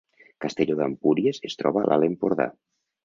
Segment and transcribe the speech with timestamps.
[0.45, 2.49] Castelló d’Empúries es troba a l’Alt Empordà